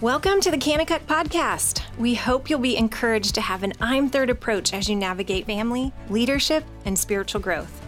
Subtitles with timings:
[0.00, 1.82] Welcome to the Kanakuk Podcast.
[1.98, 5.92] We hope you'll be encouraged to have an I'm Third approach as you navigate family,
[6.08, 7.84] leadership, and spiritual growth.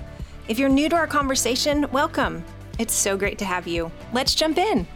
[0.48, 2.44] If you're new to our conversation, welcome.
[2.80, 3.92] It's so great to have you.
[4.12, 4.88] Let's jump in.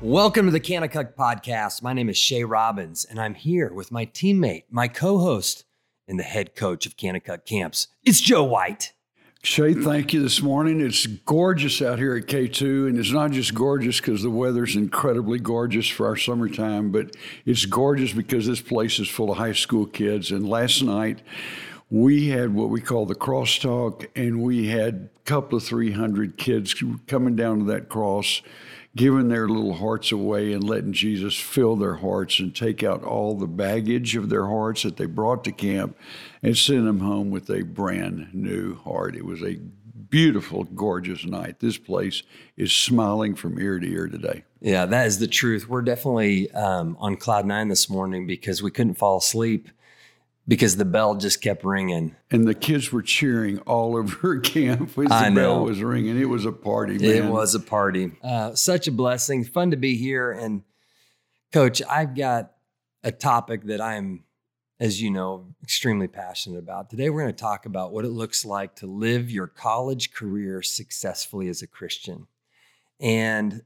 [0.00, 1.82] Welcome to the Kanakuk Podcast.
[1.82, 5.64] My name is Shay Robbins, and I'm here with my teammate, my co host,
[6.06, 7.88] and the head coach of Kanakuk Camps.
[8.04, 8.92] It's Joe White.
[9.44, 10.80] Shay, thank you this morning.
[10.80, 15.38] It's gorgeous out here at K2, and it's not just gorgeous because the weather's incredibly
[15.38, 17.14] gorgeous for our summertime, but
[17.46, 20.32] it's gorgeous because this place is full of high school kids.
[20.32, 21.22] And last night,
[21.88, 26.74] we had what we call the crosstalk, and we had a couple of 300 kids
[27.06, 28.42] coming down to that cross
[28.98, 33.36] giving their little hearts away and letting Jesus fill their hearts and take out all
[33.36, 35.96] the baggage of their hearts that they brought to camp
[36.42, 39.14] and send them home with a brand new heart.
[39.14, 39.60] It was a
[40.10, 41.60] beautiful, gorgeous night.
[41.60, 42.24] This place
[42.56, 44.42] is smiling from ear to ear today.
[44.60, 45.68] Yeah, that is the truth.
[45.68, 49.68] We're definitely um, on cloud nine this morning because we couldn't fall asleep
[50.48, 52.16] because the bell just kept ringing.
[52.30, 55.34] And the kids were cheering all over camp as the know.
[55.34, 56.18] bell was ringing.
[56.18, 57.26] It was a party, man.
[57.26, 58.12] It was a party.
[58.24, 59.44] Uh, such a blessing.
[59.44, 60.32] Fun to be here.
[60.32, 60.62] And,
[61.52, 62.52] Coach, I've got
[63.04, 64.24] a topic that I'm,
[64.80, 66.88] as you know, extremely passionate about.
[66.88, 70.62] Today, we're going to talk about what it looks like to live your college career
[70.62, 72.26] successfully as a Christian.
[73.00, 73.62] And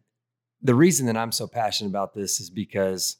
[0.61, 3.19] the reason that I'm so passionate about this is because,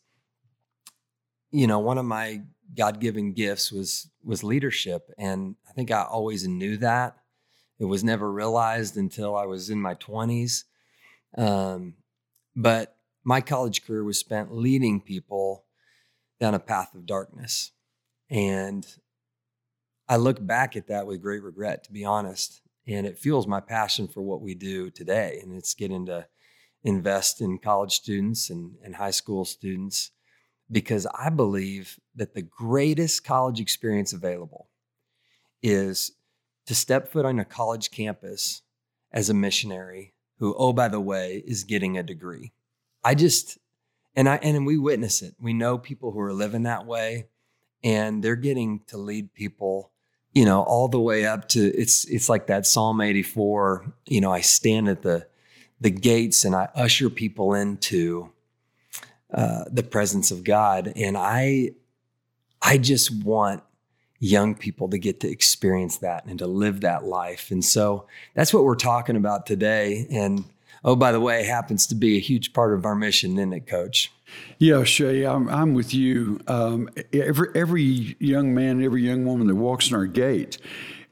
[1.53, 2.43] you know, one of my
[2.75, 7.17] God-given gifts was was leadership, and I think I always knew that.
[7.79, 10.65] It was never realized until I was in my 20s.
[11.37, 11.95] Um,
[12.55, 15.65] but my college career was spent leading people
[16.39, 17.73] down a path of darkness,
[18.31, 18.87] and
[20.09, 22.61] I look back at that with great regret, to be honest.
[22.87, 26.27] And it fuels my passion for what we do today, and it's getting to
[26.85, 30.11] invest in college students and, and high school students
[30.73, 34.69] because I believe that the greatest college experience available
[35.63, 36.13] is
[36.67, 38.63] to step foot on a college campus
[39.13, 42.53] as a missionary who, oh, by the way, is getting a degree.
[43.05, 43.59] I just,
[44.17, 45.35] and I, and we witness it.
[45.41, 47.29] We know people who are living that way
[47.85, 49.93] and they're getting to lead people,
[50.33, 54.33] you know, all the way up to it's, it's like that Psalm 84, you know,
[54.33, 55.27] I stand at the,
[55.81, 58.31] the gates and I usher people into
[59.33, 60.93] uh, the presence of God.
[60.97, 61.71] And I,
[62.61, 63.63] I just want
[64.19, 67.51] young people to get to experience that and to live that life.
[67.51, 70.07] And so that's what we're talking about today.
[70.11, 70.45] And
[70.85, 73.67] oh, by the way, happens to be a huge part of our mission, isn't it,
[73.67, 74.13] Coach?
[74.59, 76.41] Yeah, Shay, I'm, I'm with you.
[76.47, 80.59] Um, every every young man, every young woman that walks in our gate,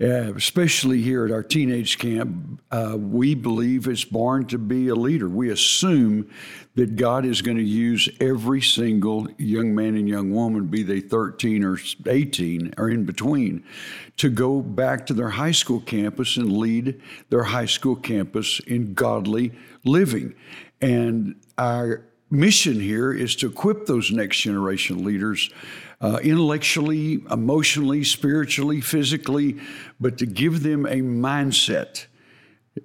[0.01, 4.95] uh, especially here at our teenage camp, uh, we believe is born to be a
[4.95, 5.29] leader.
[5.29, 6.31] We assume
[6.75, 11.01] that God is going to use every single young man and young woman, be they
[11.01, 13.63] 13 or 18 or in between,
[14.17, 18.95] to go back to their high school campus and lead their high school campus in
[18.95, 19.53] godly
[19.85, 20.35] living.
[20.81, 25.51] And our mission here is to equip those next generation leaders
[26.01, 29.59] uh, intellectually, emotionally, spiritually, physically,
[30.01, 32.07] but to give them a mindset,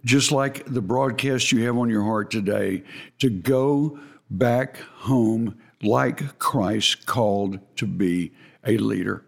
[0.03, 2.83] just like the broadcast you have on your heart today,
[3.19, 3.97] to go
[4.29, 8.33] back home like Christ called to be
[8.65, 9.23] a leader.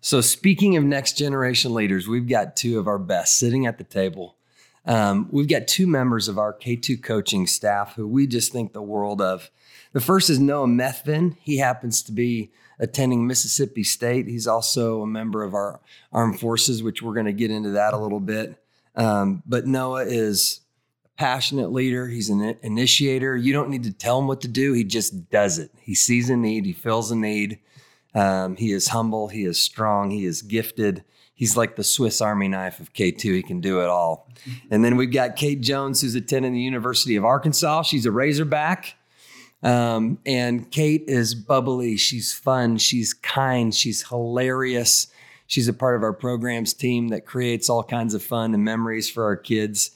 [0.00, 3.84] So, speaking of next generation leaders, we've got two of our best sitting at the
[3.84, 4.36] table.
[4.84, 8.82] Um, we've got two members of our K2 coaching staff who we just think the
[8.82, 9.50] world of.
[9.92, 11.36] The first is Noah Methvin.
[11.40, 12.50] He happens to be
[12.82, 14.26] attending Mississippi State.
[14.26, 15.80] He's also a member of our
[16.12, 18.62] armed forces, which we're going to get into that a little bit.
[18.94, 20.60] Um, but Noah is
[21.06, 22.08] a passionate leader.
[22.08, 23.36] He's an initiator.
[23.36, 24.74] You don't need to tell him what to do.
[24.74, 25.70] He just does it.
[25.80, 26.66] He sees a need.
[26.66, 27.60] He fills a need.
[28.14, 29.28] Um, he is humble.
[29.28, 30.10] He is strong.
[30.10, 31.04] He is gifted
[31.42, 33.20] he's like the Swiss Army knife of K2.
[33.20, 34.28] He can do it all.
[34.70, 37.82] And then we've got Kate Jones, who's attending the University of Arkansas.
[37.82, 38.94] She's a Razorback.
[39.62, 41.96] Um, and Kate is bubbly.
[41.96, 42.78] She's fun.
[42.78, 43.74] She's kind.
[43.74, 45.06] She's hilarious.
[45.46, 49.10] She's a part of our programs team that creates all kinds of fun and memories
[49.10, 49.92] for our kids.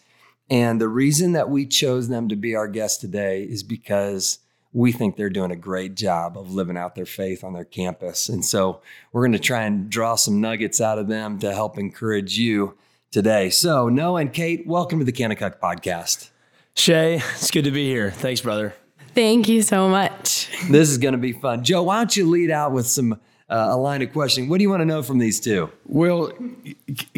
[0.48, 4.38] And the reason that we chose them to be our guest today is because
[4.72, 8.28] we think they're doing a great job of living out their faith on their campus.
[8.28, 11.78] And so we're going to try and draw some nuggets out of them to help
[11.78, 12.76] encourage you
[13.10, 13.48] today.
[13.48, 16.28] So, Noah and Kate, welcome to the Kanakuk podcast.
[16.74, 18.10] Shay, it's good to be here.
[18.10, 18.74] Thanks, brother.
[19.16, 20.50] Thank you so much.
[20.70, 21.64] This is going to be fun.
[21.64, 23.18] Joe, why don't you lead out with some
[23.48, 24.50] uh, a line of questioning.
[24.50, 25.70] What do you want to know from these two?
[25.86, 26.32] Well,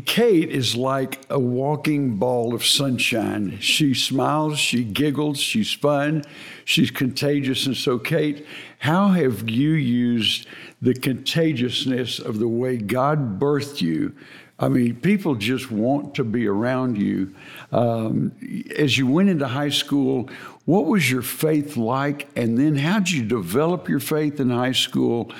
[0.04, 3.58] Kate is like a walking ball of sunshine.
[3.60, 6.24] She smiles, she giggles, she's fun,
[6.64, 7.66] she's contagious.
[7.66, 8.46] And so, Kate,
[8.78, 10.46] how have you used
[10.82, 14.14] the contagiousness of the way God birthed you?
[14.58, 17.34] I mean, people just want to be around you.
[17.70, 18.32] Um,
[18.76, 20.28] as you went into high school,
[20.64, 22.28] what was your faith like?
[22.36, 25.32] And then how did you develop your faith in high school?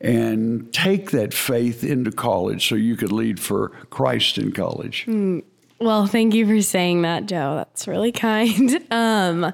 [0.00, 5.06] and take that faith into college so you could lead for Christ in college?
[5.06, 5.42] Mm,
[5.80, 7.56] well, thank you for saying that, Joe.
[7.56, 8.80] That's really kind.
[8.90, 9.52] Um,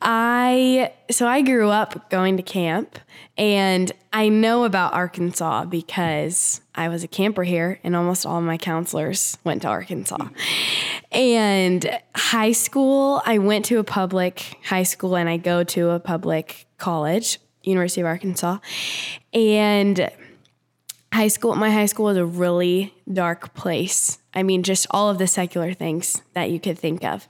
[0.00, 2.98] I so I grew up going to camp,
[3.36, 8.56] and I know about Arkansas because I was a camper here, and almost all my
[8.56, 10.28] counselors went to Arkansas.
[11.12, 16.00] And high school, I went to a public high school, and I go to a
[16.00, 18.56] public college, University of Arkansas.
[19.34, 20.10] And
[21.12, 24.16] high school, my high school was a really dark place.
[24.32, 27.28] I mean, just all of the secular things that you could think of.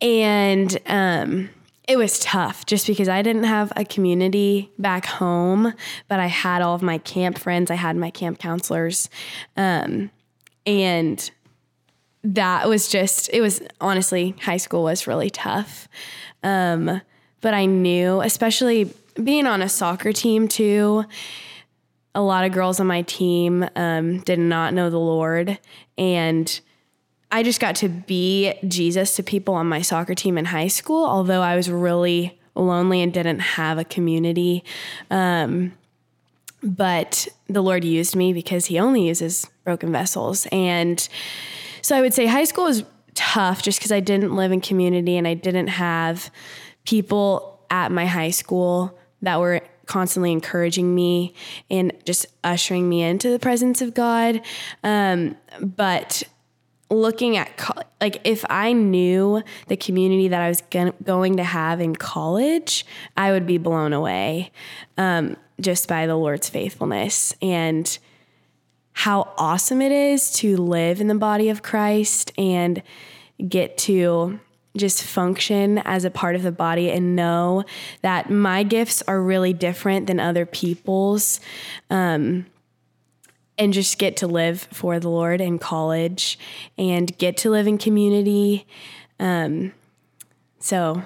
[0.00, 1.50] And um,
[1.86, 5.72] it was tough just because I didn't have a community back home,
[6.08, 9.08] but I had all of my camp friends, I had my camp counselors.
[9.56, 10.10] Um,
[10.64, 11.30] and
[12.24, 15.88] that was just, it was honestly, high school was really tough.
[16.42, 17.00] Um,
[17.40, 18.92] but I knew, especially
[19.22, 21.04] being on a soccer team too,
[22.16, 25.58] a lot of girls on my team um, did not know the Lord.
[25.96, 26.60] And
[27.36, 31.04] I just got to be Jesus to people on my soccer team in high school,
[31.04, 34.64] although I was really lonely and didn't have a community.
[35.10, 35.74] Um,
[36.62, 40.46] but the Lord used me because He only uses broken vessels.
[40.50, 41.06] And
[41.82, 45.18] so I would say high school was tough just because I didn't live in community
[45.18, 46.30] and I didn't have
[46.86, 51.34] people at my high school that were constantly encouraging me
[51.68, 54.40] and just ushering me into the presence of God.
[54.82, 56.22] Um, but
[56.90, 61.44] looking at co- like if I knew the community that I was going going to
[61.44, 62.86] have in college,
[63.16, 64.52] I would be blown away
[64.96, 67.98] um, just by the Lord's faithfulness and
[68.92, 72.82] how awesome it is to live in the body of Christ and
[73.46, 74.40] get to
[74.76, 77.64] just function as a part of the body and know
[78.02, 81.40] that my gifts are really different than other people's.
[81.90, 82.46] Um,
[83.58, 86.38] and just get to live for the Lord in college
[86.76, 88.66] and get to live in community.
[89.18, 89.72] Um,
[90.58, 91.02] so,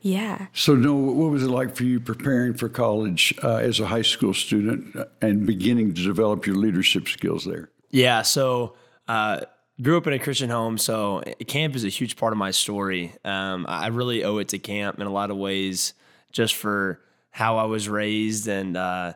[0.00, 0.46] yeah.
[0.52, 4.02] So, no, what was it like for you preparing for college uh, as a high
[4.02, 7.70] school student and beginning to develop your leadership skills there?
[7.90, 8.22] Yeah.
[8.22, 8.76] So,
[9.08, 9.40] uh,
[9.82, 13.14] grew up in a Christian home, so camp is a huge part of my story.
[13.24, 15.94] Um, I really owe it to camp in a lot of ways,
[16.32, 17.00] just for
[17.30, 19.14] how I was raised and uh,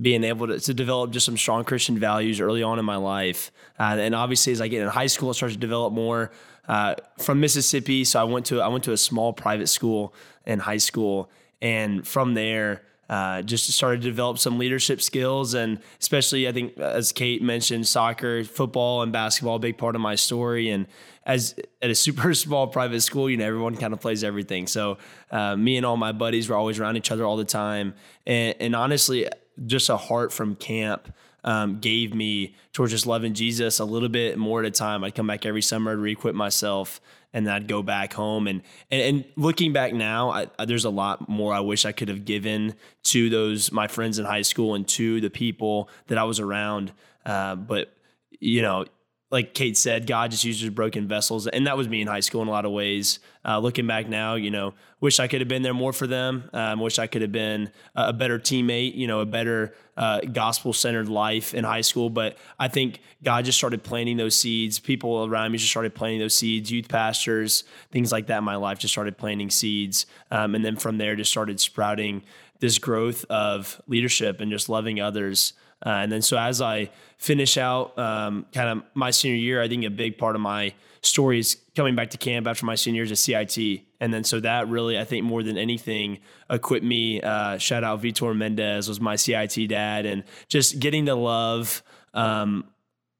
[0.00, 3.50] being able to, to, develop just some strong Christian values early on in my life.
[3.78, 6.30] Uh, and obviously, as I get in high school, I start to develop more.
[6.68, 10.14] Uh, from Mississippi, so I went to I went to a small private school
[10.46, 11.28] in high school,
[11.60, 15.54] and from there uh, just started to develop some leadership skills.
[15.54, 20.00] And especially, I think, as Kate mentioned, soccer, football, and basketball, a big part of
[20.00, 20.70] my story.
[20.70, 20.86] And
[21.26, 24.68] as at a super small private school, you know, everyone kind of plays everything.
[24.68, 24.98] So
[25.32, 27.94] uh, me and all my buddies were always around each other all the time.
[28.28, 29.26] And, and honestly,
[29.66, 31.12] just a heart from camp.
[31.42, 35.02] Um, gave me towards just loving Jesus a little bit more at a time.
[35.02, 37.00] I'd come back every summer to re-equip myself
[37.32, 38.46] and then I'd go back home.
[38.46, 41.92] And and, and looking back now, I, I, there's a lot more I wish I
[41.92, 46.18] could have given to those my friends in high school and to the people that
[46.18, 46.92] I was around.
[47.24, 47.94] Uh, but
[48.40, 48.84] you know,
[49.30, 52.42] like Kate said, God just uses broken vessels, and that was me in high school
[52.42, 53.20] in a lot of ways.
[53.44, 56.50] Uh, looking back now, you know, wish I could have been there more for them.
[56.52, 60.72] Um, wish I could have been a better teammate, you know, a better uh, gospel
[60.72, 62.10] centered life in high school.
[62.10, 64.80] But I think God just started planting those seeds.
[64.80, 66.70] People around me just started planting those seeds.
[66.70, 70.76] Youth pastors, things like that in my life just started planting seeds, um, and then
[70.76, 72.22] from there just started sprouting
[72.58, 75.54] this growth of leadership and just loving others.
[75.84, 79.68] Uh, and then so as I finish out um, kind of my senior year, I
[79.68, 83.04] think a big part of my story is coming back to camp after my senior
[83.04, 83.82] year is CIT.
[84.00, 86.18] And then so that really, I think more than anything,
[86.48, 87.20] equipped me.
[87.20, 91.82] Uh, shout out Vitor Mendez was my CIT dad, and just getting to love.
[92.14, 92.64] Um,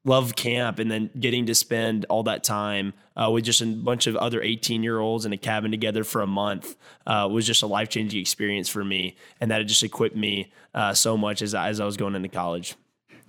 [0.03, 4.07] love camp and then getting to spend all that time uh, with just a bunch
[4.07, 7.61] of other 18 year olds in a cabin together for a month uh, was just
[7.61, 9.15] a life changing experience for me.
[9.39, 12.75] And that just equipped me uh, so much as, as I was going into college.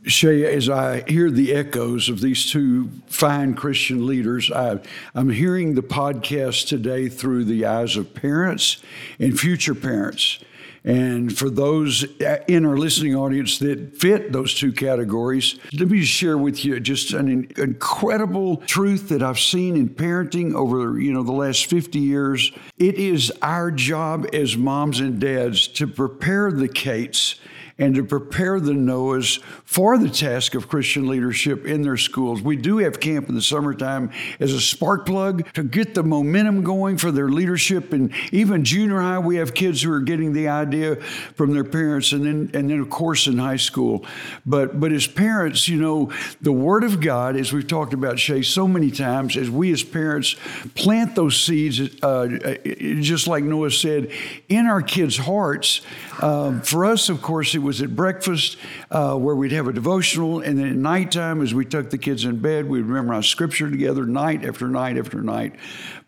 [0.05, 4.81] Shay, as I hear the echoes of these two fine Christian leaders, I,
[5.14, 8.83] am hearing the podcast today through the eyes of parents
[9.21, 10.41] and future parents.
[10.84, 16.02] And for those uh, in our listening audience that fit those two categories, let me
[16.02, 21.22] share with you just an incredible truth that I've seen in parenting over you know
[21.22, 22.50] the last 50 years.
[22.78, 27.36] It is our job as moms and dads to prepare the Kates
[27.79, 32.43] and to prepare the Noahs for the task of Christian leadership in their schools.
[32.43, 34.11] We do have camp in the summertime
[34.41, 37.93] as a spark plug to get the momentum going for their leadership.
[37.93, 42.12] And even junior high, we have kids who are getting the idea from their parents,
[42.12, 44.05] and then and then of course in high school.
[44.45, 48.43] But but as parents, you know, the Word of God, as we've talked about Shay
[48.43, 50.37] so many times, as we as parents
[50.75, 52.57] plant those seeds, uh,
[53.00, 54.11] just like Noah said,
[54.49, 55.81] in our kids' hearts.
[56.21, 58.57] Um, for us, of course, it was at breakfast
[58.91, 62.25] uh, where we'd have a devotional, and then at nighttime, as we took the kids
[62.25, 65.55] in bed, we'd memorize scripture together night after night after night.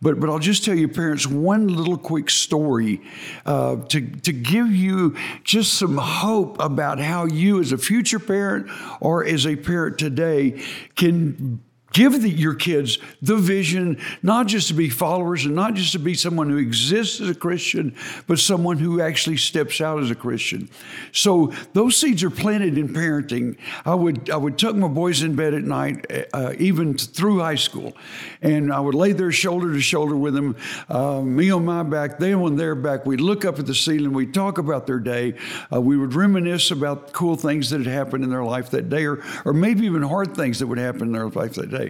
[0.02, 3.00] But but I'll just tell you, parents, one little quick story
[3.46, 8.68] uh, to to give you just some hope about how you, as a future parent
[9.00, 10.62] or as a parent today,
[10.96, 11.62] can
[11.94, 16.00] Give the, your kids the vision, not just to be followers and not just to
[16.00, 17.94] be someone who exists as a Christian,
[18.26, 20.68] but someone who actually steps out as a Christian.
[21.12, 23.56] So those seeds are planted in parenting.
[23.86, 27.54] I would I would tuck my boys in bed at night, uh, even through high
[27.54, 27.96] school,
[28.42, 30.56] and I would lay there shoulder to shoulder with them,
[30.88, 33.06] uh, me on my back, they on their back.
[33.06, 35.34] We'd look up at the ceiling, we'd talk about their day,
[35.72, 39.06] uh, we would reminisce about cool things that had happened in their life that day,
[39.06, 41.83] or or maybe even hard things that would happen in their life that day.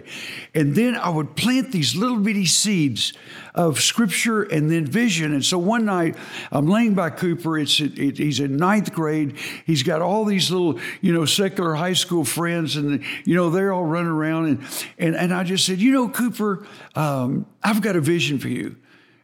[0.53, 3.13] And then I would plant these little bitty seeds
[3.53, 5.33] of scripture and then vision.
[5.33, 6.15] And so one night
[6.51, 7.57] I'm laying by Cooper.
[7.57, 9.37] It's it, he's in ninth grade.
[9.65, 13.73] He's got all these little you know secular high school friends, and you know they're
[13.73, 14.45] all running around.
[14.45, 18.49] And and and I just said, you know, Cooper, um, I've got a vision for
[18.49, 18.75] you.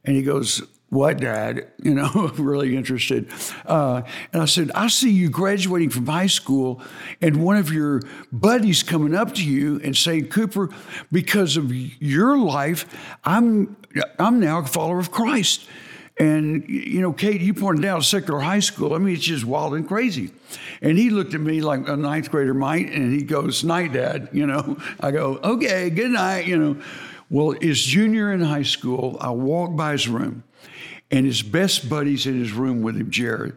[0.03, 1.67] And he goes, what, Dad?
[1.81, 3.29] You know, really interested.
[3.65, 4.01] Uh,
[4.33, 6.81] and I said, I see you graduating from high school,
[7.21, 10.69] and one of your buddies coming up to you and saying, Cooper,
[11.10, 12.86] because of your life,
[13.24, 13.77] I'm
[14.19, 15.65] I'm now a follower of Christ.
[16.19, 18.93] And you know, Kate, you pointed out secular high school.
[18.93, 20.31] I mean, it's just wild and crazy.
[20.81, 24.27] And he looked at me like a ninth grader might, and he goes, "Night, Dad."
[24.33, 26.81] You know, I go, "Okay, good night." You know,
[27.29, 30.43] well, his junior in high school, I walked by his room
[31.11, 33.55] and his best buddies in his room with him, Jared,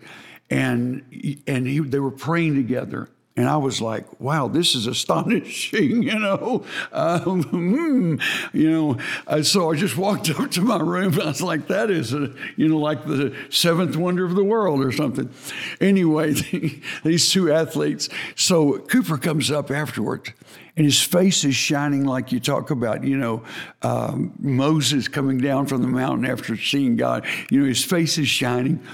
[0.50, 1.02] and
[1.46, 3.08] and he, they were praying together.
[3.36, 6.64] And I was like, wow, this is astonishing, you know.
[6.92, 8.16] Um, hmm,
[8.56, 11.90] you know, so I just walked up to my room and I was like, that
[11.90, 15.30] is, a, you know, like the seventh wonder of the world or something.
[15.80, 16.34] Anyway,
[17.04, 18.08] these two athletes.
[18.36, 20.32] So Cooper comes up afterward
[20.76, 23.44] and his face is shining like you talk about, you know,
[23.82, 27.24] um, Moses coming down from the mountain after seeing God.
[27.50, 28.84] You know, his face is shining.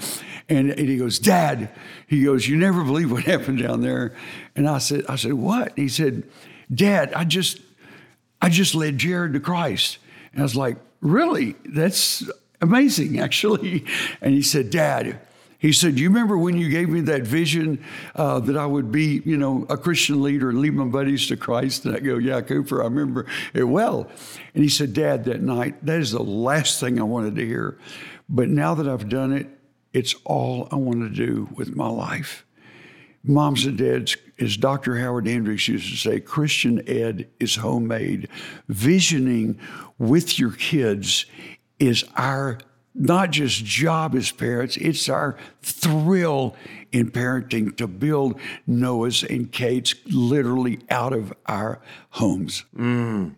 [0.47, 1.71] And, and he goes, Dad,
[2.07, 4.13] he goes, you never believe what happened down there.
[4.55, 5.73] And I said, I said, what?
[5.75, 6.23] He said,
[6.73, 7.59] Dad, I just,
[8.41, 9.97] I just led Jared to Christ.
[10.33, 11.55] And I was like, really?
[11.65, 12.29] That's
[12.61, 13.85] amazing, actually.
[14.21, 15.19] And he said, Dad,
[15.61, 17.83] he said, "Do you remember when you gave me that vision
[18.15, 21.37] uh, that I would be, you know, a Christian leader and lead my buddies to
[21.37, 24.09] Christ?" And I go, "Yeah, Cooper, I remember it well."
[24.55, 27.77] And he said, "Dad, that night, that is the last thing I wanted to hear,
[28.27, 29.49] but now that I've done it,
[29.93, 32.43] it's all I want to do with my life."
[33.23, 34.97] Moms and dads, as Dr.
[34.97, 38.27] Howard Hendricks used to say, Christian ed is homemade.
[38.67, 39.59] Visioning
[39.99, 41.27] with your kids
[41.77, 42.57] is our
[42.93, 46.55] not just job as parents, it's our thrill
[46.91, 51.79] in parenting to build Noah's and Kate's literally out of our
[52.11, 52.65] homes.
[52.75, 53.35] Mm.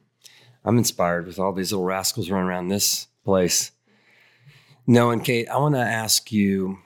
[0.65, 3.71] I'm inspired with all these little rascals running around this place.
[4.87, 6.79] Noah and Kate, I want to ask you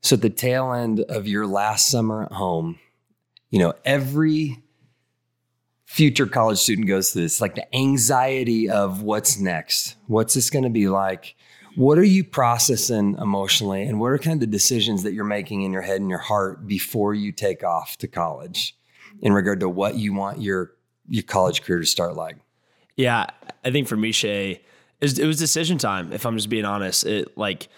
[0.00, 2.78] so at the tail end of your last summer at home,
[3.50, 4.62] you know, every
[5.88, 9.96] future college student goes through this like the anxiety of what's next?
[10.06, 11.34] What's this going to be like?
[11.76, 13.84] What are you processing emotionally?
[13.84, 16.18] And what are kind of the decisions that you're making in your head and your
[16.18, 18.76] heart before you take off to college
[19.22, 20.72] in regard to what you want your
[21.08, 22.36] your college career to start like?
[22.96, 23.24] Yeah
[23.64, 24.50] i think for me shay
[25.00, 27.06] it was, it was decision time if i'm just being honest.
[27.06, 27.68] It like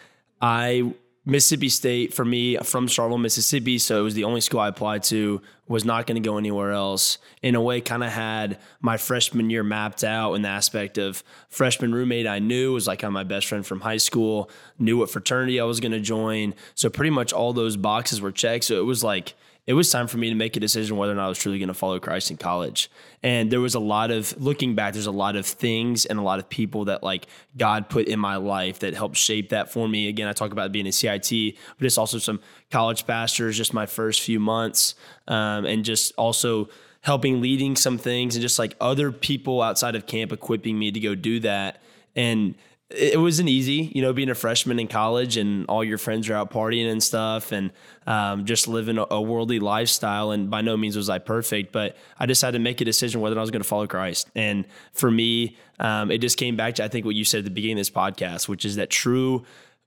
[0.43, 0.93] i
[1.31, 5.05] Mississippi State for me from Charlotte, Mississippi, so it was the only school I applied
[5.05, 5.41] to.
[5.69, 7.19] Was not going to go anywhere else.
[7.41, 11.23] In a way, kind of had my freshman year mapped out in the aspect of
[11.49, 14.51] freshman roommate I knew was like my best friend from high school.
[14.81, 16.57] Knew what fraternity I was going to join.
[16.75, 18.65] So pretty much all those boxes were checked.
[18.65, 19.35] So it was like
[19.71, 21.61] it was time for me to make a decision whether or not I was truly
[21.61, 22.91] going to follow Christ in college.
[23.23, 26.23] And there was a lot of looking back, there's a lot of things and a
[26.23, 29.87] lot of people that like God put in my life that helped shape that for
[29.87, 30.09] me.
[30.09, 32.41] Again, I talk about being a CIT, but it's also some
[32.73, 34.97] college pastors, just my first few months,
[35.29, 36.69] um, and just also
[37.03, 40.99] helping leading some things and just like other people outside of camp equipping me to
[40.99, 41.81] go do that.
[42.17, 42.57] And
[42.91, 46.35] it wasn't easy, you know, being a freshman in college and all your friends are
[46.35, 47.71] out partying and stuff and
[48.07, 50.33] um, just living a, worldly lifestyle.
[50.33, 53.39] And by no means was I perfect, but I decided to make a decision whether
[53.39, 54.29] I was going to follow Christ.
[54.35, 57.45] And for me, um, it just came back to, I think, what you said at
[57.45, 59.45] the beginning of this podcast, which is that true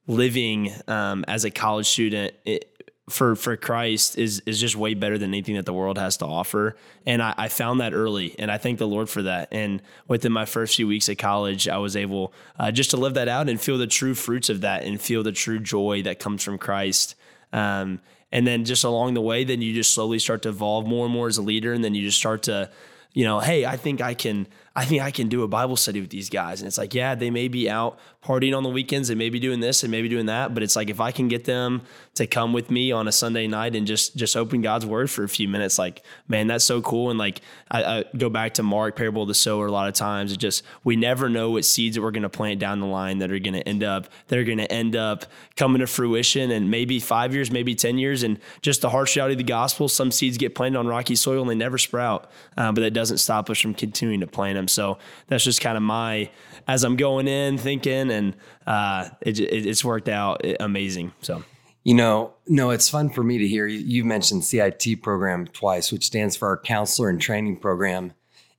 [0.07, 2.72] living um, as a college student, it,
[3.09, 6.25] for for Christ is is just way better than anything that the world has to
[6.25, 6.77] offer.
[7.05, 9.49] And I, I, found that early, and I thank the Lord for that.
[9.51, 13.15] And within my first few weeks at college, I was able uh, just to live
[13.15, 16.19] that out and feel the true fruits of that, and feel the true joy that
[16.19, 17.15] comes from Christ.
[17.51, 17.99] Um,
[18.31, 21.13] and then just along the way, then you just slowly start to evolve more and
[21.13, 22.71] more as a leader, and then you just start to,
[23.13, 26.01] you know, hey, I think I can I think I can do a Bible study
[26.01, 26.61] with these guys.
[26.61, 29.59] And it's like, yeah, they may be out partying on the weekends, and maybe doing
[29.59, 31.81] this and maybe doing that, but it's like if I can get them
[32.15, 35.23] to come with me on a Sunday night and just just open God's word for
[35.23, 37.09] a few minutes, like, man, that's so cool.
[37.09, 39.93] And like I, I go back to Mark, parable of the sower, a lot of
[39.93, 43.17] times it just we never know what seeds that we're gonna plant down the line
[43.17, 45.25] that are gonna end up that are gonna end up
[45.57, 48.23] coming to fruition and maybe five years, maybe ten years.
[48.23, 51.41] And just the harsh reality of the gospel, some seeds get planted on rocky soil
[51.41, 52.31] and they never sprout.
[52.55, 54.67] Uh, but that doesn't stop us from continuing to plant them them.
[54.69, 56.29] So that's just kind of my
[56.67, 61.13] as I'm going in thinking, and uh, it, it, it's worked out amazing.
[61.21, 61.43] So.
[61.85, 63.67] You know, no, it's fun for me to hear.
[63.67, 68.13] You mentioned CIT program twice, which stands for our counselor and training program.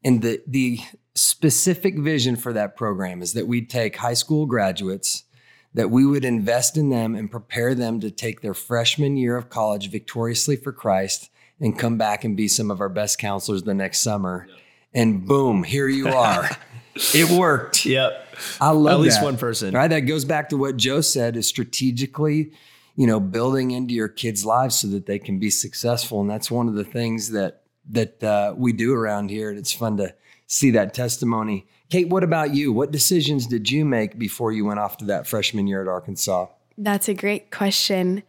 [0.04, 0.80] And the the
[1.14, 5.24] specific vision for that program is that we'd take high school graduates,
[5.72, 9.48] that we would invest in them and prepare them to take their freshman year of
[9.48, 13.72] college victoriously for Christ and come back and be some of our best counselors the
[13.72, 14.46] next summer.
[14.50, 14.56] Yeah
[14.94, 16.48] and boom, here you are.
[16.94, 17.84] it worked.
[17.84, 18.36] Yep.
[18.60, 19.24] I love at least that.
[19.24, 19.74] one person.
[19.74, 19.88] Right.
[19.88, 22.52] That goes back to what Joe said is strategically,
[22.96, 26.20] you know, building into your kids' lives so that they can be successful.
[26.20, 29.50] And that's one of the things that that uh, we do around here.
[29.50, 30.14] And it's fun to
[30.46, 31.66] see that testimony.
[31.90, 32.72] Kate, what about you?
[32.72, 36.46] What decisions did you make before you went off to that freshman year at Arkansas?
[36.78, 38.22] That's a great question.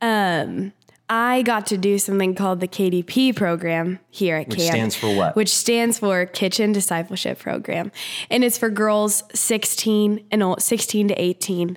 [0.00, 0.72] Um,
[1.08, 4.70] I got to do something called the KDP program here at which camp.
[4.70, 5.36] Which stands for what?
[5.36, 7.92] Which stands for Kitchen Discipleship Program.
[8.30, 11.76] And it's for girls 16 and 16 to 18.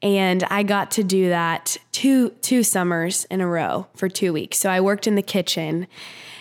[0.00, 4.58] And I got to do that two two summers in a row for 2 weeks.
[4.58, 5.86] So I worked in the kitchen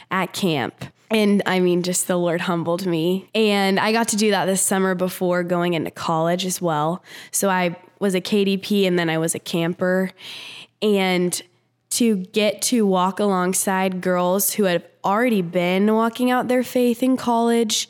[0.10, 0.86] at camp.
[1.10, 3.30] And I mean, just the Lord humbled me.
[3.36, 7.04] And I got to do that this summer before going into college as well.
[7.32, 10.12] So I was a KDP and then I was a camper.
[10.82, 11.42] And
[11.92, 17.18] to get to walk alongside girls who have already been walking out their faith in
[17.18, 17.88] college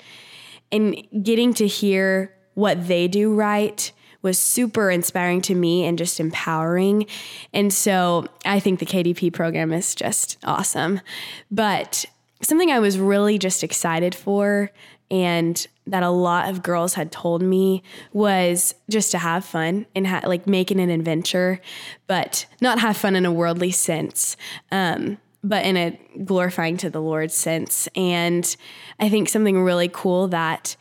[0.72, 6.20] and getting to hear what they do right was super inspiring to me and just
[6.20, 7.06] empowering.
[7.54, 11.02] And so I think the KDP program is just awesome.
[11.50, 12.06] But
[12.42, 14.72] something I was really just excited for
[15.10, 20.08] and that a lot of girls had told me was just to have fun and
[20.08, 21.60] ha- like making an adventure,
[22.08, 24.38] but not have fun in a worldly sense,
[24.72, 27.90] um, but in a glorifying to the Lord sense.
[27.94, 28.56] And
[29.00, 30.78] I think something really cool that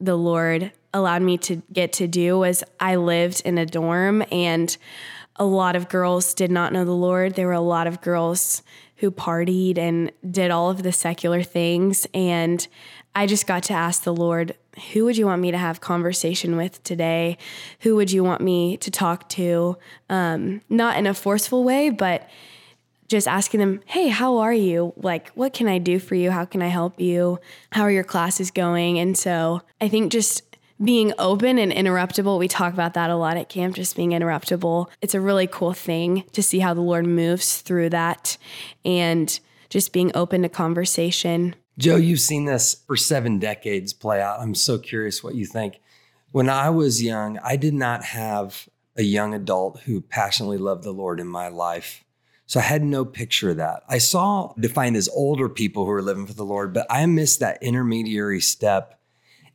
[0.00, 4.76] the Lord allowed me to get to do was I lived in a dorm and
[5.36, 7.34] a lot of girls did not know the Lord.
[7.34, 8.62] There were a lot of girls
[8.96, 12.06] who partied and did all of the secular things.
[12.12, 12.66] And
[13.18, 14.54] I just got to ask the Lord,
[14.92, 17.36] who would you want me to have conversation with today?
[17.80, 19.76] Who would you want me to talk to?
[20.08, 22.28] Um, not in a forceful way, but
[23.08, 24.92] just asking them, hey, how are you?
[24.96, 26.30] Like, what can I do for you?
[26.30, 27.40] How can I help you?
[27.72, 29.00] How are your classes going?
[29.00, 33.36] And so I think just being open and interruptible, we talk about that a lot
[33.36, 34.86] at camp, just being interruptible.
[35.02, 38.38] It's a really cool thing to see how the Lord moves through that
[38.84, 41.56] and just being open to conversation.
[41.78, 44.40] Joe, you've seen this for seven decades play out.
[44.40, 45.80] I'm so curious what you think.
[46.32, 50.92] When I was young, I did not have a young adult who passionately loved the
[50.92, 52.04] Lord in my life.
[52.46, 53.84] So I had no picture of that.
[53.88, 57.38] I saw defined as older people who were living for the Lord, but I missed
[57.40, 58.98] that intermediary step.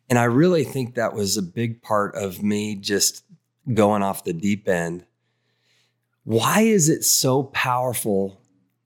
[0.09, 3.25] And I really think that was a big part of me just
[3.73, 5.05] going off the deep end.
[6.23, 8.41] Why is it so powerful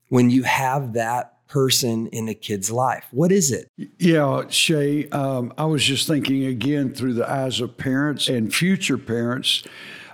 [0.08, 3.06] when you have that person in a kid's life?
[3.10, 3.70] What is it?
[3.98, 8.98] Yeah, Shay, um, I was just thinking again through the eyes of parents and future
[8.98, 9.64] parents.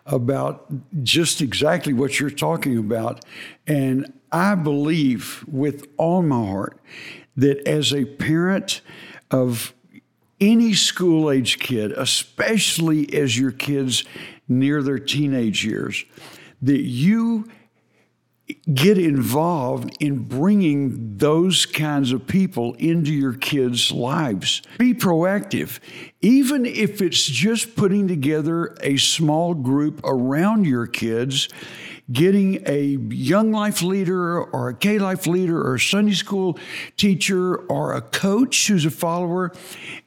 [0.07, 0.67] about
[1.03, 3.25] just exactly what you're talking about.
[3.67, 6.79] And I believe with all my heart
[7.37, 8.81] that as a parent
[9.31, 9.75] of
[10.41, 14.05] any school age kid, especially as your kids
[14.49, 16.05] near their teenage years,
[16.61, 17.49] that you
[18.73, 24.63] get involved in bringing those kinds of people into your kids' lives.
[24.79, 25.79] Be proactive.
[26.21, 31.49] Even if it's just putting together a small group around your kids
[32.13, 36.59] getting a young life leader or a K life leader or a Sunday school
[36.97, 39.53] teacher or a coach who's a follower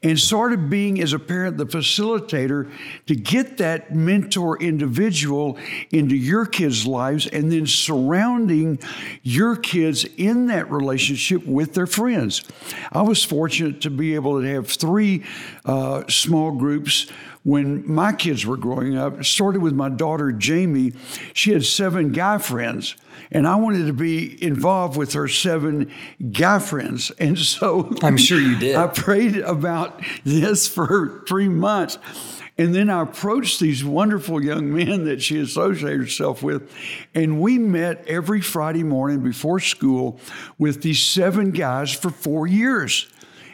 [0.04, 2.72] and sort of being, as a parent, the facilitator
[3.08, 5.58] to get that mentor individual
[5.92, 8.80] into your kids' lives and then surrounding
[9.24, 12.44] your kids in that relationship with their friends.
[12.92, 15.24] I was fortunate to be able to have three
[15.66, 17.08] uh, small groups
[17.48, 19.22] when my kids were growing up.
[19.22, 20.92] It started with my daughter, Jamie.
[21.32, 22.98] She had seven guy friends,
[23.32, 25.90] and I wanted to be involved with her seven
[26.34, 27.10] guy friends.
[27.20, 28.76] And so I'm sure you did.
[28.76, 31.98] I prayed about this for three months.
[32.58, 36.70] And then I approached these wonderful young men that she associated herself with,
[37.16, 40.20] and we met every Friday morning before school
[40.58, 43.08] with these seven guys for four years.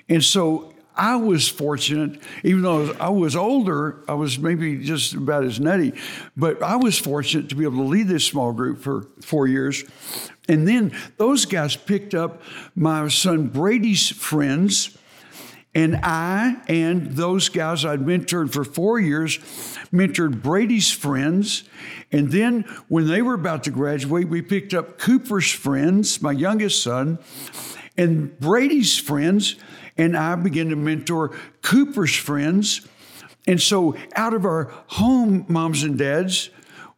[0.09, 5.43] And so I was fortunate, even though I was older, I was maybe just about
[5.43, 5.93] as nutty,
[6.37, 9.83] but I was fortunate to be able to lead this small group for four years.
[10.47, 12.41] And then those guys picked up
[12.75, 14.97] my son Brady's friends.
[15.75, 19.39] And I and those guys I'd mentored for four years
[19.91, 21.63] mentored Brady's friends.
[22.11, 26.83] And then when they were about to graduate, we picked up Cooper's friends, my youngest
[26.83, 27.17] son,
[27.97, 29.55] and Brady's friends
[29.97, 32.87] and I began to mentor Cooper's friends.
[33.45, 36.49] And so, out of our home moms and dads,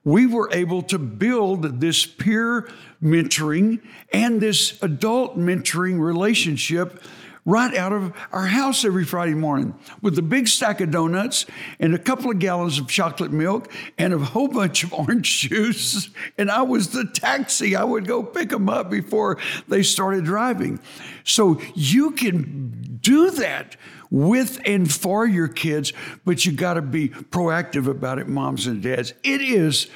[0.04, 2.70] we were able to build this peer
[3.02, 3.82] mentoring
[4.14, 7.02] and this adult mentoring relationship
[7.46, 11.46] right out of our house every Friday morning with a big stack of donuts
[11.80, 16.10] and a couple of gallons of chocolate milk and a whole bunch of orange juice.
[16.38, 17.76] And I was the taxi.
[17.76, 20.80] I would go pick them up before they started driving.
[21.24, 23.78] So you can do that
[24.10, 28.82] with and for your kids, but you got to be proactive about it, moms and
[28.82, 29.14] dads.
[29.24, 29.88] It is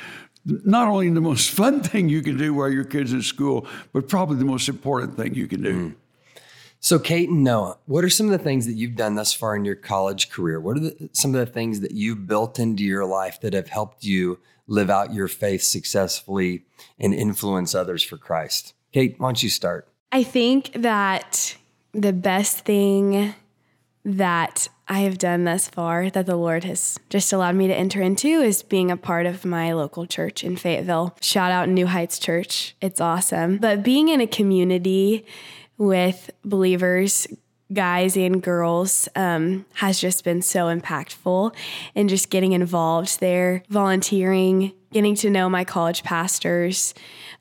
[0.46, 4.08] not only the most fun thing you can do while your kids in school, but
[4.08, 5.90] probably the most important thing you can do.
[5.90, 5.96] Mm.
[6.82, 9.56] So, Kate and Noah, what are some of the things that you've done thus far
[9.56, 10.62] in your college career?
[10.62, 13.68] What are the, some of the things that you've built into your life that have
[13.68, 16.64] helped you live out your faith successfully
[16.98, 18.74] and influence others for Christ?
[18.94, 19.90] Kate, why don't you start?
[20.12, 21.58] I think that
[21.92, 23.36] the best thing
[24.06, 28.02] that I have done thus far that the Lord has just allowed me to enter
[28.02, 31.16] into is being a part of my local church in Fayetteville.
[31.22, 32.76] Shout out New Heights Church.
[32.82, 33.58] It's awesome.
[33.58, 35.26] But being in a community
[35.80, 37.26] with believers,
[37.74, 41.56] guys and girls, um, has just been so impactful.
[41.96, 46.94] And just getting involved there, volunteering, getting to know my college pastors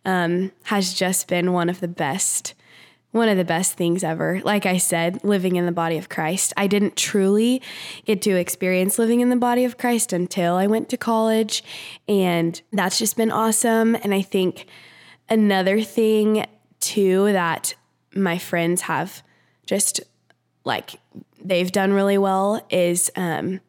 [0.07, 2.55] um, has just been one of the best.
[3.11, 4.43] One of the best things ever.
[4.45, 6.53] Like I said, living in the body of Christ.
[6.59, 7.63] I didn't truly
[8.05, 11.65] get to experience living in the body of Christ until I went to college.
[12.07, 13.95] And that's just been awesome.
[13.95, 14.67] And I think
[15.31, 16.45] another thing,
[16.81, 17.73] too, that
[18.15, 19.23] my friends have
[19.67, 20.01] just
[20.65, 20.97] like
[21.43, 23.61] they've done really well is um,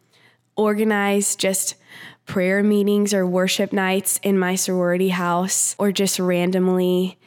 [0.56, 1.76] organize just
[2.26, 7.18] prayer meetings or worship nights in my sorority house or just randomly.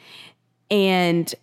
[0.71, 1.33] And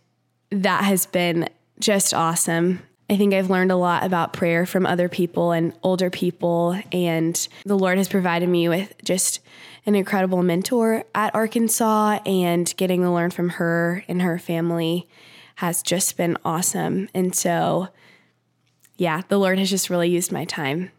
[0.50, 2.82] that has been just awesome.
[3.10, 7.48] I think I've learned a lot about prayer from other people and older people, and
[7.64, 9.40] the Lord has provided me with just
[9.84, 15.08] an incredible mentor at Arkansas and getting to learn from her and her family
[15.60, 17.06] has just been awesome.
[17.12, 17.88] And so,
[18.96, 20.90] yeah, the Lord has just really used my time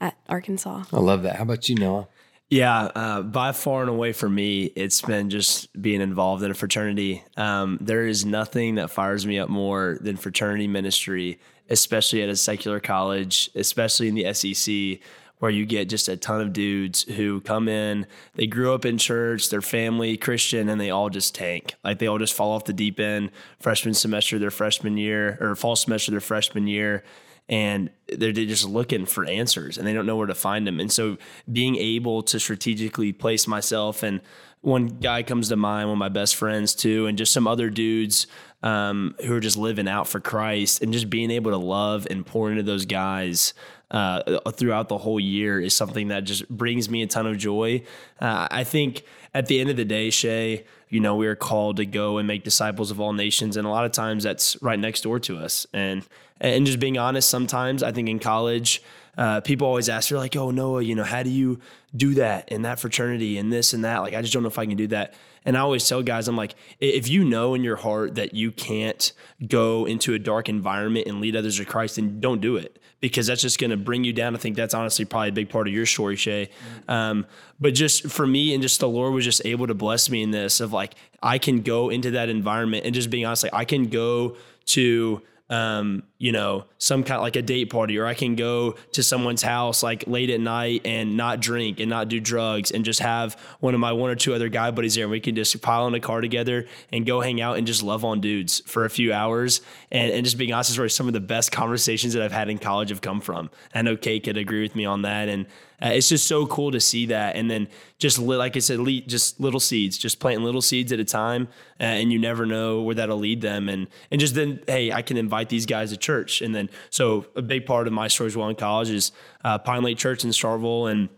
[0.00, 0.84] at Arkansas.
[0.94, 1.36] I love that.
[1.36, 2.08] How about you, Noah?
[2.48, 6.54] Yeah, uh, by far and away for me, it's been just being involved in a
[6.54, 7.22] fraternity.
[7.36, 12.36] Um, there is nothing that fires me up more than fraternity ministry, especially at a
[12.36, 15.06] secular college, especially in the SEC,
[15.38, 18.98] where you get just a ton of dudes who come in, they grew up in
[18.98, 21.74] church, their family Christian, and they all just tank.
[21.84, 25.54] Like they all just fall off the deep end freshman semester, their freshman year, or
[25.54, 27.04] fall semester, their freshman year.
[27.50, 30.80] And they're just looking for answers and they don't know where to find them.
[30.80, 31.16] And so
[31.50, 34.20] being able to strategically place myself and
[34.60, 37.70] one guy comes to mind, one of my best friends too, and just some other
[37.70, 38.26] dudes
[38.62, 42.26] um, who are just living out for Christ and just being able to love and
[42.26, 43.54] pour into those guys
[43.90, 47.82] uh, throughout the whole year is something that just brings me a ton of joy.
[48.20, 49.02] Uh, I think
[49.34, 52.26] at the end of the day, Shay, you know, we are called to go and
[52.26, 55.38] make disciples of all nations, and a lot of times that's right next door to
[55.38, 55.66] us.
[55.72, 56.04] And
[56.40, 58.82] and just being honest, sometimes I think in college.
[59.16, 61.58] Uh, people always ask, they're like, "Oh, Noah, you know, how do you
[61.96, 64.60] do that in that fraternity and this and that?" Like, I just don't know if
[64.60, 65.14] I can do that.
[65.44, 68.52] And I always tell guys, I'm like, if you know in your heart that you
[68.52, 69.10] can't
[69.44, 73.28] go into a dark environment and lead others to Christ, then don't do it because
[73.28, 74.34] that's just going to bring you down.
[74.34, 76.50] I think that's honestly probably a big part of your story, Shay.
[76.88, 77.26] Um,
[77.60, 80.30] but just for me, and just the Lord was just able to bless me in
[80.30, 83.64] this of like, I can go into that environment and just being honest, like, I
[83.64, 88.14] can go to um, you know, some kind of like a date party, or I
[88.14, 92.18] can go to someone's house like late at night and not drink and not do
[92.18, 95.04] drugs and just have one of my one or two other guy buddies there.
[95.04, 97.84] And we can just pile in a car together and go hang out and just
[97.84, 99.60] love on dudes for a few hours.
[99.92, 102.48] And, and just being honest, is where some of the best conversations that I've had
[102.48, 103.48] in college have come from.
[103.72, 105.28] I know Kate could agree with me on that.
[105.28, 105.46] And
[105.80, 107.36] uh, it's just so cool to see that.
[107.36, 111.04] And then just like I said, just little seeds, just planting little seeds at a
[111.04, 111.48] time,
[111.80, 113.68] uh, and you never know where that'll lead them.
[113.68, 116.40] And and just then, hey, I can invite these guys to church.
[116.40, 119.12] And then so a big part of my story as well in college is
[119.44, 121.10] uh, Pine Lake Church in Starkville and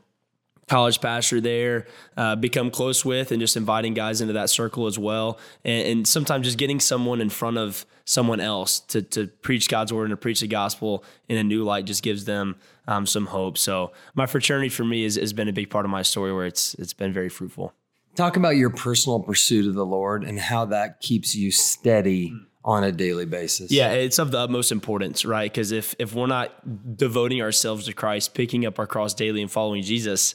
[0.67, 4.99] college pastor there, uh, become close with, and just inviting guys into that circle as
[4.99, 5.39] well.
[5.65, 9.93] And, and, sometimes just getting someone in front of someone else to, to preach God's
[9.93, 12.55] word and to preach the gospel in a new light just gives them
[12.87, 13.59] um, some hope.
[13.59, 16.47] So my fraternity for me is, has been a big part of my story where
[16.47, 17.73] it's it's been very fruitful.
[18.15, 22.33] Talk about your personal pursuit of the Lord and how that keeps you steady
[22.65, 23.71] on a daily basis.
[23.71, 25.51] Yeah, it's of the utmost importance, right?
[25.51, 29.51] Because if if we're not devoting ourselves to Christ, picking up our cross daily and
[29.51, 30.35] following Jesus,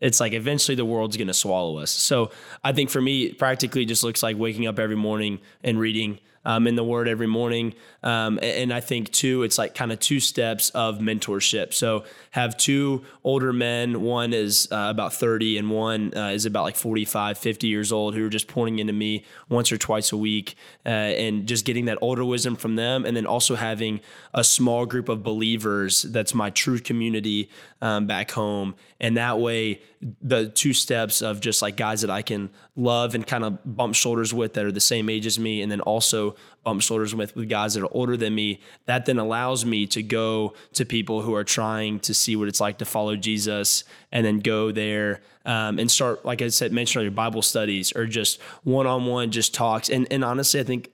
[0.00, 1.90] it's like eventually the world's going to swallow us.
[1.90, 2.30] So
[2.62, 6.66] I think for me, practically just looks like waking up every morning and reading um,
[6.66, 7.74] in the Word every morning.
[8.02, 11.72] Um, and I think too, it's like kind of two steps of mentorship.
[11.72, 14.02] So have two older men.
[14.02, 18.14] One is uh, about 30 and one uh, is about like 45, 50 years old
[18.14, 21.86] who are just pouring into me once or twice a week uh, and just getting
[21.86, 23.06] that older wisdom from them.
[23.06, 24.00] And then also having
[24.34, 27.48] a small group of believers that's my true community
[27.80, 28.74] um, back home.
[29.00, 29.80] And that way,
[30.22, 33.94] the two steps of just like guys that I can love and kind of bump
[33.94, 37.36] shoulders with that are the same age as me, and then also bump shoulders with
[37.36, 38.60] with guys that are older than me.
[38.86, 42.60] That then allows me to go to people who are trying to see what it's
[42.60, 47.00] like to follow Jesus, and then go there um, and start, like I said, mention
[47.00, 49.90] on your Bible studies or just one on one, just talks.
[49.90, 50.90] And and honestly, I think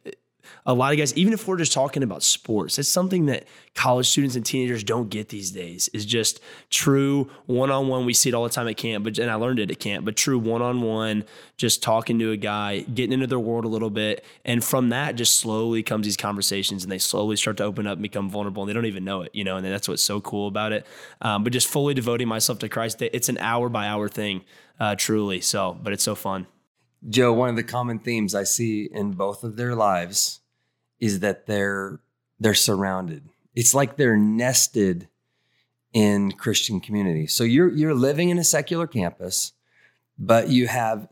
[0.67, 4.09] a lot of guys, even if we're just talking about sports, it's something that college
[4.09, 5.89] students and teenagers don't get these days.
[5.89, 8.05] Is just true one on one.
[8.05, 10.05] We see it all the time at camp, but and I learned it at camp.
[10.05, 11.25] But true one on one,
[11.57, 15.17] just talking to a guy, getting into their world a little bit, and from that,
[15.17, 18.63] just slowly comes these conversations, and they slowly start to open up and become vulnerable,
[18.63, 19.57] and they don't even know it, you know.
[19.57, 20.87] And that's what's so cool about it.
[21.21, 24.43] Um, but just fully devoting myself to Christ, it's an hour by hour thing,
[24.79, 25.41] uh, truly.
[25.41, 26.47] So, but it's so fun.
[27.09, 30.40] Joe, one of the common themes I see in both of their lives
[31.01, 32.01] is that they're
[32.39, 33.29] they're surrounded.
[33.55, 35.09] It's like they're nested
[35.93, 37.27] in Christian community.
[37.27, 39.53] So you're you're living in a secular campus,
[40.19, 41.09] but you have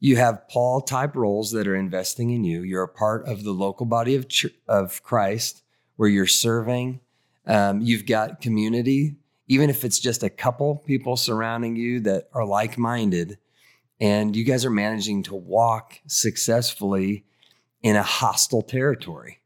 [0.00, 2.62] you have Paul type roles that are investing in you.
[2.62, 5.62] You're a part of the local body of ch- of Christ
[5.96, 7.00] where you're serving.
[7.46, 12.44] Um, you've got community, even if it's just a couple people surrounding you that are
[12.44, 13.38] like minded,
[14.00, 17.24] and you guys are managing to walk successfully
[17.82, 19.40] in a hostile territory.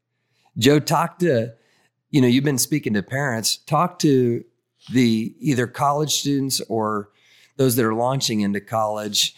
[0.56, 1.54] Joe, talk to,
[2.10, 4.44] you know, you've been speaking to parents, talk to
[4.92, 7.10] the either college students or
[7.56, 9.34] those that are launching into college.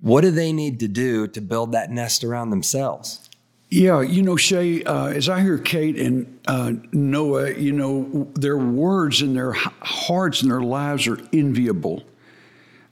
[0.00, 3.28] What do they need to do to build that nest around themselves?
[3.70, 8.58] Yeah, you know, Shay, uh, as I hear Kate and uh, Noah, you know, their
[8.58, 12.02] words and their hearts and their lives are enviable.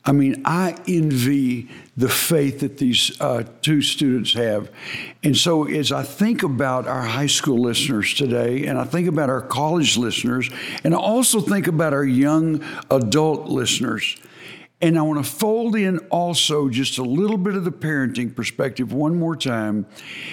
[0.09, 4.71] I mean, I envy the faith that these uh, two students have.
[5.23, 9.29] And so, as I think about our high school listeners today, and I think about
[9.29, 10.49] our college listeners,
[10.83, 14.17] and I also think about our young adult listeners,
[14.81, 18.95] and I want to fold in also just a little bit of the parenting perspective
[18.95, 19.85] one more time.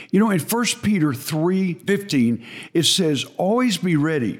[0.09, 4.39] You know, in 1 Peter 3 15, it says, Always be ready.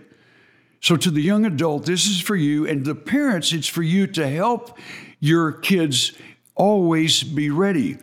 [0.79, 4.07] So, to the young adult, this is for you, and the parents, it's for you
[4.07, 4.77] to help
[5.25, 6.11] your kids
[6.53, 7.97] always be ready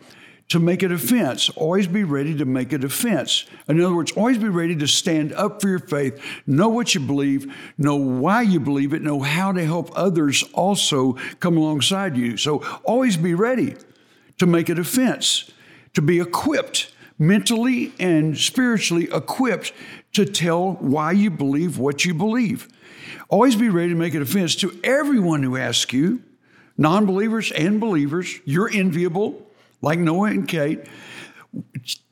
[0.49, 1.49] to make a defense.
[1.51, 3.45] Always be ready to make a defense.
[3.69, 6.99] In other words, always be ready to stand up for your faith, know what you
[6.99, 12.35] believe, know why you believe it, know how to help others also come alongside you.
[12.35, 13.77] So always be ready
[14.37, 15.49] to make a defense,
[15.93, 19.71] to be equipped, mentally and spiritually equipped
[20.11, 22.67] to tell why you believe what you believe.
[23.29, 26.21] Always be ready to make a defense to everyone who asks you,
[26.77, 28.39] non believers and believers.
[28.45, 29.45] You're enviable,
[29.81, 30.85] like Noah and Kate,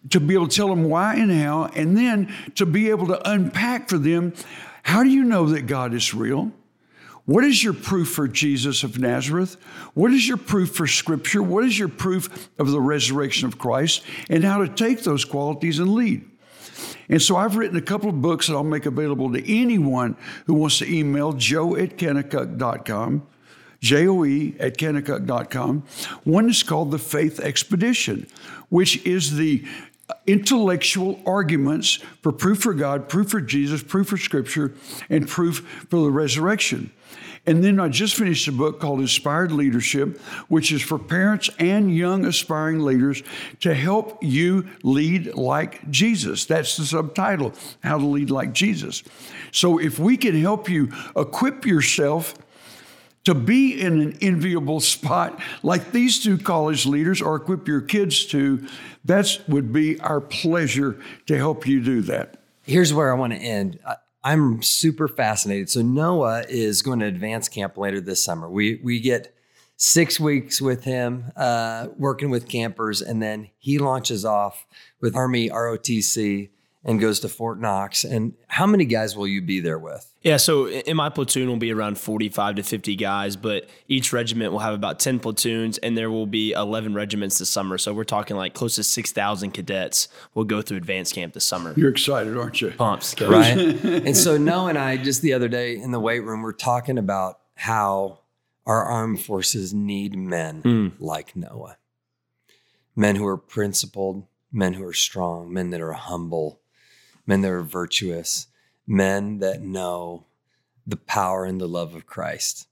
[0.09, 3.29] to be able to tell them why and how, and then to be able to
[3.29, 4.33] unpack for them
[4.83, 6.51] how do you know that God is real?
[7.25, 9.55] What is your proof for Jesus of Nazareth?
[9.93, 11.43] What is your proof for Scripture?
[11.43, 14.03] What is your proof of the resurrection of Christ?
[14.29, 16.27] And how to take those qualities and lead.
[17.09, 20.55] And so I've written a couple of books that I'll make available to anyone who
[20.55, 23.27] wants to email joe at kanakuk.com,
[23.81, 25.83] J-O-E at kanakuk.com.
[26.23, 28.27] One is called The Faith Expedition,
[28.69, 29.65] which is the
[30.27, 34.73] intellectual arguments for proof for God, proof for Jesus, proof for Scripture,
[35.09, 36.91] and proof for the resurrection.
[37.47, 41.95] And then I just finished a book called Inspired Leadership, which is for parents and
[41.95, 43.23] young aspiring leaders
[43.61, 46.45] to help you lead like Jesus.
[46.45, 49.01] That's the subtitle, How to Lead Like Jesus.
[49.51, 52.35] So if we can help you equip yourself
[53.23, 58.25] to be in an enviable spot like these two college leaders or equip your kids
[58.27, 58.67] to,
[59.05, 62.37] that would be our pleasure to help you do that.
[62.63, 63.79] Here's where I want to end.
[64.23, 65.69] I'm super fascinated.
[65.69, 68.49] So Noah is going to advance camp later this summer.
[68.49, 69.35] We we get
[69.77, 74.67] six weeks with him uh, working with campers, and then he launches off
[74.99, 76.49] with Army ROTC
[76.83, 78.03] and goes to Fort Knox.
[78.03, 80.07] And how many guys will you be there with?
[80.23, 84.51] Yeah, so in my platoon will be around 45 to 50 guys, but each regiment
[84.51, 87.77] will have about 10 platoons and there will be 11 regiments this summer.
[87.77, 91.73] So we're talking like close to 6,000 cadets will go through advanced camp this summer.
[91.75, 92.71] You're excited, aren't you?
[92.71, 93.19] Pumps.
[93.19, 93.57] Right.
[93.83, 96.97] and so Noah and I just the other day in the weight room we're talking
[96.97, 98.19] about how
[98.65, 100.91] our armed forces need men mm.
[100.99, 101.77] like Noah.
[102.95, 106.60] Men who are principled, men who are strong, men that are humble,
[107.25, 108.47] men that are virtuous,
[108.87, 110.25] men that know
[110.85, 112.67] the power and the love of Christ.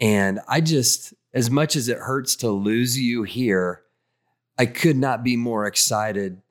[0.00, 3.82] And I just, as much as it hurts to lose you here,
[4.58, 6.42] I could not be more excited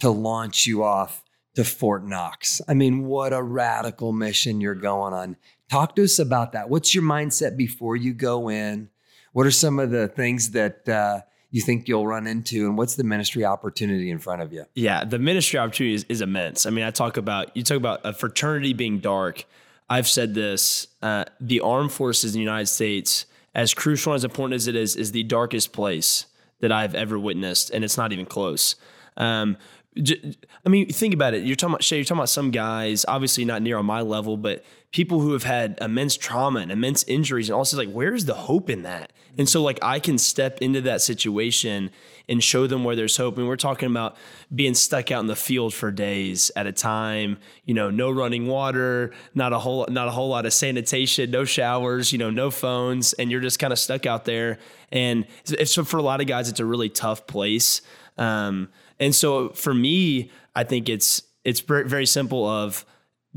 [0.00, 2.60] to launch you off to Fort Knox.
[2.68, 5.36] I mean, what a radical mission you're going on.
[5.70, 6.68] Talk to us about that.
[6.68, 8.90] What's your mindset before you go in?
[9.32, 12.96] What are some of the things that uh, you think you'll run into and what's
[12.96, 14.64] the ministry opportunity in front of you?
[14.74, 16.66] Yeah the ministry opportunity is, is immense.
[16.66, 19.44] I mean i talk about you talk about a fraternity being dark.
[19.88, 24.24] I've said this uh, the armed forces in the united states as crucial and as
[24.24, 26.26] important as it is is the darkest place
[26.60, 28.76] that i've ever witnessed and it's not even close.
[29.16, 29.56] Um,
[29.96, 31.44] I mean, think about it.
[31.44, 31.96] You're talking about Shay.
[31.96, 35.42] You're talking about some guys, obviously not near on my level, but people who have
[35.42, 39.12] had immense trauma and immense injuries, and also like, where's the hope in that?
[39.38, 41.90] And so, like, I can step into that situation
[42.28, 43.36] and show them where there's hope.
[43.36, 44.16] Mean, we're talking about
[44.54, 47.38] being stuck out in the field for days at a time.
[47.64, 51.44] You know, no running water, not a whole, not a whole lot of sanitation, no
[51.44, 52.12] showers.
[52.12, 54.58] You know, no phones, and you're just kind of stuck out there.
[54.90, 57.82] And so, for a lot of guys, it's a really tough place.
[58.18, 62.46] Um, and so, for me, I think it's it's very simple.
[62.46, 62.84] Of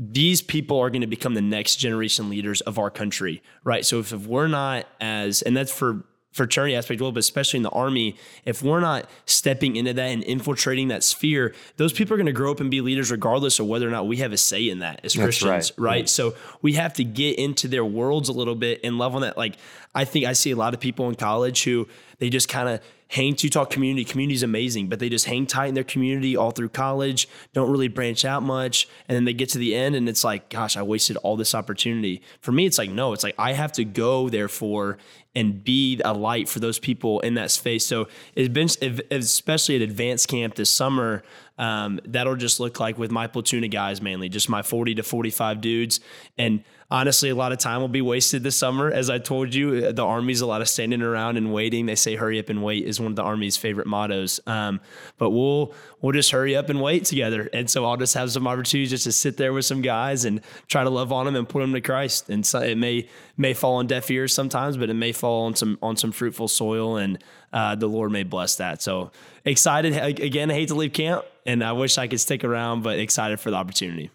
[0.02, 3.84] these people are going to become the next generation leaders of our country, right?
[3.84, 7.62] So if, if we're not as, and that's for fraternity aspect well, but especially in
[7.62, 12.16] the army, if we're not stepping into that and infiltrating that sphere, those people are
[12.16, 14.38] going to grow up and be leaders regardless of whether or not we have a
[14.38, 15.90] say in that as That's Christians, right.
[15.92, 16.08] right?
[16.08, 19.36] So we have to get into their worlds a little bit and love on that.
[19.36, 19.56] Like
[19.94, 21.88] I think I see a lot of people in college who
[22.20, 24.04] they just kind of hang to talk community.
[24.04, 27.68] Community is amazing, but they just hang tight in their community all through college, don't
[27.68, 28.88] really branch out much.
[29.08, 31.52] And then they get to the end and it's like, gosh, I wasted all this
[31.52, 32.22] opportunity.
[32.40, 34.98] For me, it's like, no, it's like I have to go, therefore,
[35.34, 37.84] and be a light for those people in that space.
[37.84, 38.06] So
[38.36, 38.68] it's been,
[39.10, 41.24] especially at advanced camp this summer,
[41.58, 45.02] um, that'll just look like with my platoon of guys mainly, just my 40 to
[45.02, 46.00] 45 dudes.
[46.38, 48.90] And honestly, a lot of time will be wasted this summer.
[48.90, 51.86] As I told you, the Army's a lot of standing around and waiting.
[51.86, 54.40] They say hurry up and wait is one of the Army's favorite mottos.
[54.46, 54.80] Um,
[55.18, 57.48] but we'll we'll just hurry up and wait together.
[57.52, 60.40] And so I'll just have some opportunities just to sit there with some guys and
[60.66, 62.28] try to love on them and put them to Christ.
[62.28, 65.54] And so it may may fall on deaf ears sometimes, but it may fall on
[65.54, 67.22] some on some fruitful soil, and
[67.52, 68.82] uh, the Lord may bless that.
[68.82, 69.12] So
[69.44, 70.50] excited again.
[70.50, 73.50] I hate to leave camp, and I wish I could stick around, but excited for
[73.50, 74.10] the opportunity.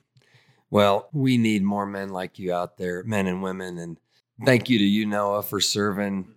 [0.75, 3.77] Well, we need more men like you out there, men and women.
[3.77, 3.97] And
[4.43, 6.31] thank you to you, Noah, for serving mm-hmm.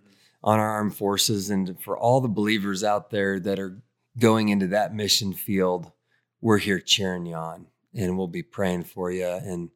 [0.45, 3.81] on our armed forces and for all the believers out there that are
[4.17, 5.91] going into that mission field.
[6.39, 9.27] We're here cheering you on and we'll be praying for you.
[9.27, 9.71] And,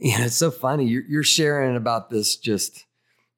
[0.00, 0.86] you know, it's so funny.
[0.86, 2.86] You're, you're sharing about this just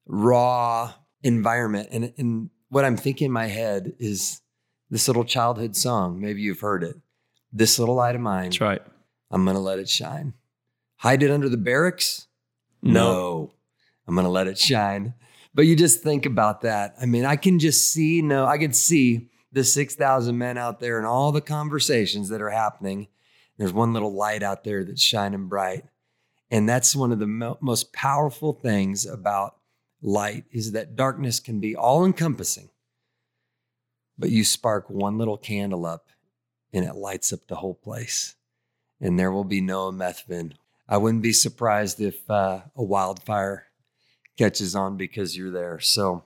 [0.07, 0.91] raw
[1.21, 1.89] environment.
[1.91, 4.41] And, and what I'm thinking in my head is
[4.89, 6.19] this little childhood song.
[6.19, 6.95] Maybe you've heard it.
[7.53, 8.45] This little light of mine.
[8.45, 8.81] That's right
[9.31, 10.33] I'm going to let it shine.
[10.97, 12.27] Hide it under the barracks?
[12.81, 13.53] No.
[14.07, 15.13] I'm going to let it shine.
[15.53, 16.95] But you just think about that.
[17.01, 20.97] I mean, I can just see, no, I can see the 6,000 men out there
[20.97, 23.07] and all the conversations that are happening.
[23.57, 25.85] There's one little light out there that's shining bright.
[26.49, 29.57] And that's one of the mo- most powerful things about
[30.01, 32.69] light is that darkness can be all encompassing.
[34.17, 36.09] But you spark one little candle up
[36.73, 38.35] and it lights up the whole place.
[39.01, 40.53] And there will be Noah Methvin.
[40.89, 43.65] I wouldn't be surprised if uh, a wildfire
[44.37, 45.79] catches on because you're there.
[45.79, 46.23] So,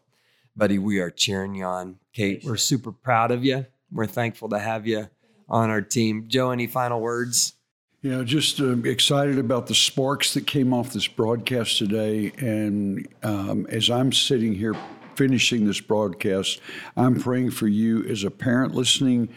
[0.56, 1.98] buddy, we are cheering you on.
[2.14, 3.66] Kate, we're super proud of you.
[3.92, 5.10] We're thankful to have you
[5.50, 6.26] on our team.
[6.28, 7.54] Joe, any final words?
[8.02, 12.32] Yeah, just uh, excited about the sparks that came off this broadcast today.
[12.38, 14.76] And um, as I'm sitting here
[15.16, 16.60] finishing this broadcast,
[16.98, 19.30] I'm praying for you as a parent listening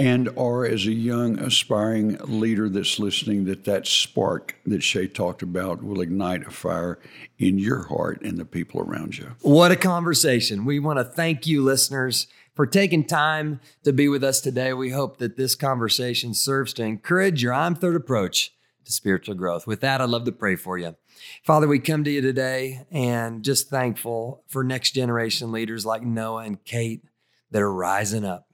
[0.00, 5.42] and or as a young aspiring leader that's listening that that spark that Shay talked
[5.42, 6.98] about will ignite a fire
[7.38, 9.32] in your heart and the people around you.
[9.42, 10.64] What a conversation.
[10.64, 14.72] We want to thank you listeners for taking time to be with us today.
[14.72, 18.52] We hope that this conversation serves to encourage your I'm third approach
[18.86, 19.66] to spiritual growth.
[19.66, 20.96] With that, I'd love to pray for you.
[21.44, 26.44] Father, we come to you today and just thankful for next generation leaders like Noah
[26.44, 27.02] and Kate
[27.50, 28.49] that are rising up.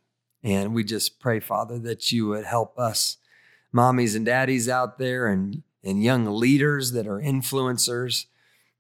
[0.46, 3.16] And we just pray, Father, that you would help us,
[3.74, 8.26] mommies and daddies out there and, and young leaders that are influencers,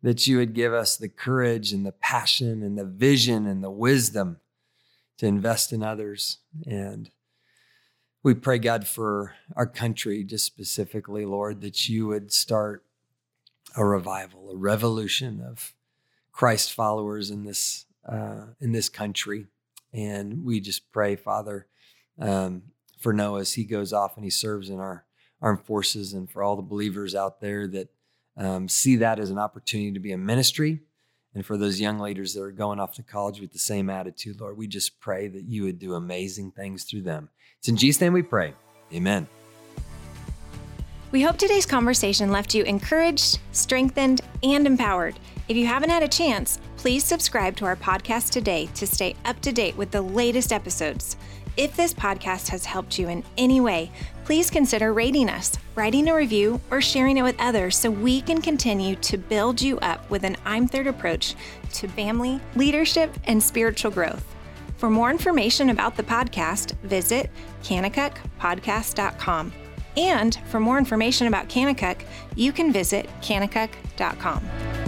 [0.00, 3.70] that you would give us the courage and the passion and the vision and the
[3.70, 4.36] wisdom
[5.18, 6.38] to invest in others.
[6.64, 7.10] And
[8.22, 12.84] we pray, God, for our country, just specifically, Lord, that you would start
[13.76, 15.74] a revival, a revolution of
[16.30, 19.48] Christ followers in this uh, in this country.
[19.96, 21.66] And we just pray, Father,
[22.20, 22.62] um,
[23.00, 25.06] for Noah as he goes off and he serves in our
[25.40, 27.88] armed forces, and for all the believers out there that
[28.36, 30.80] um, see that as an opportunity to be a ministry.
[31.34, 34.40] And for those young leaders that are going off to college with the same attitude,
[34.40, 37.28] Lord, we just pray that you would do amazing things through them.
[37.58, 38.54] It's in Jesus' name we pray.
[38.92, 39.26] Amen.
[41.12, 45.18] We hope today's conversation left you encouraged, strengthened, and empowered.
[45.48, 49.40] If you haven't had a chance, please subscribe to our podcast today to stay up
[49.42, 51.16] to date with the latest episodes.
[51.56, 53.92] If this podcast has helped you in any way,
[54.24, 58.42] please consider rating us, writing a review, or sharing it with others so we can
[58.42, 61.36] continue to build you up with an I'm Third approach
[61.74, 64.24] to family, leadership, and spiritual growth.
[64.78, 67.30] For more information about the podcast, visit
[67.62, 69.52] kanakukpodcast.com.
[69.96, 72.02] And for more information about Kanakuk,
[72.34, 74.85] you can visit kanakuk.com.